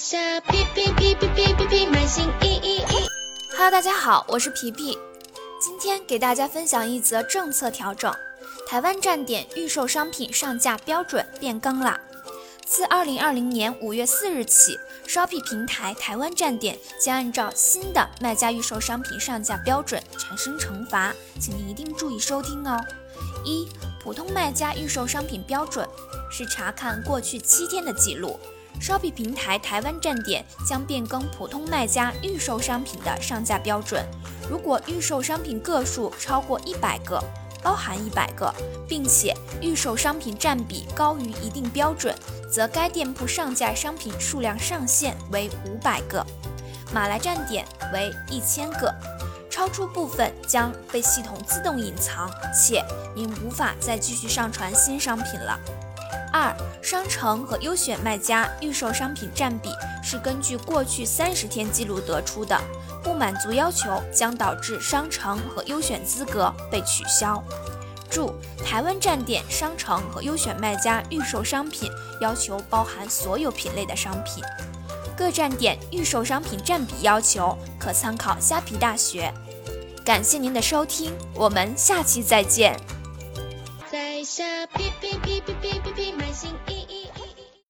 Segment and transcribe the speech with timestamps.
[0.00, 3.06] 下皮皮皮皮皮皮皮，满心意意意。
[3.50, 4.96] Hello，大家好，我是皮皮，
[5.60, 8.10] 今天给大家分享一则政策调整：
[8.66, 12.00] 台湾站点预售商品上架标准变更啦。
[12.64, 22.82] 自二零二零年五月四日起，Shopee 平台台湾站点将按照新的卖家预售商品上架标准产生惩罚，请您一定注意收听哦。
[23.44, 23.68] 一、
[24.02, 25.86] 普通卖家预售商品标准
[26.32, 28.40] 是查看过去七天的记录。
[28.78, 34.04] Shopee 平台台湾站点将变更普通卖家预售商品的上架标准。
[34.48, 37.22] 如果预售商品个数超过一百个
[37.62, 38.52] （包含一百个），
[38.88, 42.14] 并且预售商品占比高于一定标准，
[42.50, 46.24] 则该店铺上架商品数量上限为五百个，
[46.92, 48.92] 马来站点为一千个，
[49.50, 52.82] 超出部分将被系统自动隐藏，且
[53.14, 55.60] 您无法再继续上传新商品了。
[56.32, 59.70] 二、商城和优选卖家预售商品占比
[60.02, 62.60] 是根据过去三十天记录得出的，
[63.02, 67.42] 不满足要求将导致商城和优选资格被取消。
[68.08, 74.42] 注：台湾站点商城和优选卖家预售商品要求包含所有品类的商品。
[75.16, 79.32] 各站点预售商品占比要求可参考虾皮大学。
[80.04, 82.74] 感谢您的收听，我们下期再见。
[83.92, 85.89] 在下皮皮皮皮皮皮皮。
[86.40, 86.56] 心